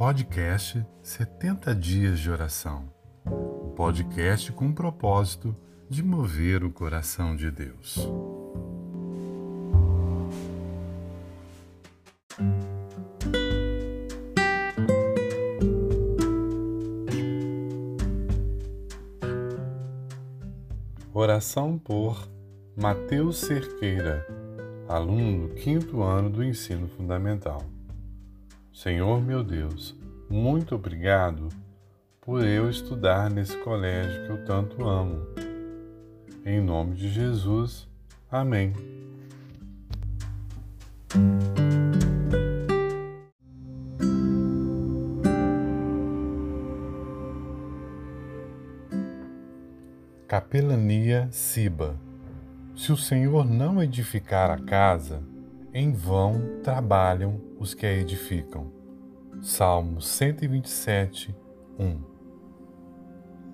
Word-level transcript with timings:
podcast 0.00 0.82
70 1.02 1.74
Dias 1.74 2.20
de 2.20 2.30
Oração. 2.30 2.90
O 3.26 3.68
podcast 3.76 4.50
com 4.50 4.68
o 4.68 4.74
propósito 4.74 5.54
de 5.90 6.02
mover 6.02 6.64
o 6.64 6.72
coração 6.72 7.36
de 7.36 7.50
Deus. 7.50 7.98
Oração 21.12 21.76
por 21.76 22.26
Mateus 22.74 23.36
Cerqueira, 23.36 24.26
aluno 24.88 25.46
do 25.46 25.54
quinto 25.56 26.02
ano 26.02 26.30
do 26.30 26.42
ensino 26.42 26.88
fundamental. 26.88 27.62
Senhor 28.72 29.20
meu 29.20 29.42
Deus, 29.42 29.96
muito 30.28 30.74
obrigado 30.74 31.48
por 32.20 32.44
eu 32.44 32.70
estudar 32.70 33.28
nesse 33.28 33.56
colégio 33.58 34.24
que 34.24 34.30
eu 34.30 34.44
tanto 34.44 34.86
amo. 34.86 35.26
Em 36.46 36.60
nome 36.60 36.94
de 36.94 37.08
Jesus, 37.08 37.88
amém. 38.30 38.72
Capelania 50.28 51.28
Siba. 51.32 51.96
Se 52.76 52.92
o 52.92 52.96
Senhor 52.96 53.44
não 53.44 53.82
edificar 53.82 54.48
a 54.48 54.58
casa, 54.58 55.20
em 55.72 55.92
vão 55.92 56.60
trabalham 56.62 57.40
os 57.58 57.74
que 57.74 57.86
a 57.86 57.92
edificam. 57.92 58.72
Salmo 59.42 60.00
127, 60.00 61.34
1 61.78 62.19